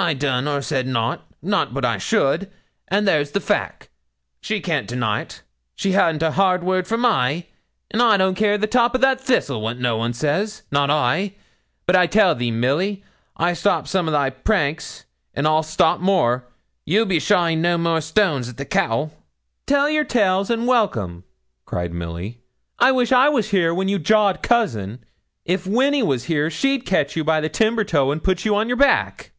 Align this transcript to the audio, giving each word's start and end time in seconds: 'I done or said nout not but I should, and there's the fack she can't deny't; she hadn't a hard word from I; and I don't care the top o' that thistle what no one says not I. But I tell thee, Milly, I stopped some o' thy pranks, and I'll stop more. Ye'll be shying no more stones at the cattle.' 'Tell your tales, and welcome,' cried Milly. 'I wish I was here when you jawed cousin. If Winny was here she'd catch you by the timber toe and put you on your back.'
'I 0.00 0.14
done 0.14 0.46
or 0.46 0.62
said 0.62 0.86
nout 0.86 1.22
not 1.42 1.74
but 1.74 1.84
I 1.84 1.98
should, 1.98 2.48
and 2.86 3.06
there's 3.08 3.32
the 3.32 3.40
fack 3.40 3.88
she 4.40 4.60
can't 4.60 4.86
deny't; 4.86 5.42
she 5.74 5.90
hadn't 5.90 6.22
a 6.22 6.30
hard 6.30 6.62
word 6.62 6.86
from 6.86 7.04
I; 7.04 7.46
and 7.90 8.00
I 8.00 8.16
don't 8.16 8.36
care 8.36 8.56
the 8.56 8.68
top 8.68 8.94
o' 8.94 8.98
that 8.98 9.20
thistle 9.20 9.60
what 9.60 9.78
no 9.80 9.96
one 9.96 10.12
says 10.12 10.62
not 10.70 10.88
I. 10.88 11.34
But 11.84 11.96
I 11.96 12.06
tell 12.06 12.36
thee, 12.36 12.52
Milly, 12.52 13.02
I 13.36 13.54
stopped 13.54 13.88
some 13.88 14.08
o' 14.08 14.12
thy 14.12 14.30
pranks, 14.30 15.04
and 15.34 15.48
I'll 15.48 15.64
stop 15.64 15.98
more. 15.98 16.46
Ye'll 16.84 17.04
be 17.04 17.18
shying 17.18 17.60
no 17.60 17.76
more 17.76 18.00
stones 18.00 18.48
at 18.48 18.56
the 18.56 18.64
cattle.' 18.64 19.12
'Tell 19.66 19.90
your 19.90 20.04
tales, 20.04 20.48
and 20.48 20.68
welcome,' 20.68 21.24
cried 21.64 21.92
Milly. 21.92 22.40
'I 22.78 22.92
wish 22.92 23.10
I 23.10 23.28
was 23.30 23.50
here 23.50 23.74
when 23.74 23.88
you 23.88 23.98
jawed 23.98 24.44
cousin. 24.44 25.04
If 25.44 25.66
Winny 25.66 26.04
was 26.04 26.24
here 26.26 26.50
she'd 26.52 26.86
catch 26.86 27.16
you 27.16 27.24
by 27.24 27.40
the 27.40 27.48
timber 27.48 27.82
toe 27.82 28.12
and 28.12 28.22
put 28.22 28.44
you 28.44 28.54
on 28.54 28.68
your 28.68 28.76
back.' 28.78 29.32